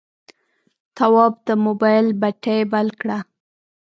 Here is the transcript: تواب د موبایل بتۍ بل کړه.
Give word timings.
تواب 0.95 1.33
د 1.47 1.49
موبایل 1.65 2.07
بتۍ 2.21 2.61
بل 2.71 2.87
کړه. 3.01 3.17